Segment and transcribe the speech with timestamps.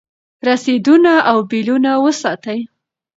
[0.47, 2.59] رسیدونه او بیلونه وساتئ.